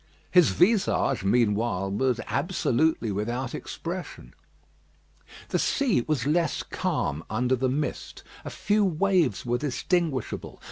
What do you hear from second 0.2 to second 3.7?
His visage, meanwhile, was absolutely without